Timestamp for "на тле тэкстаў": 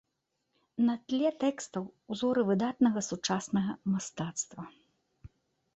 0.87-1.83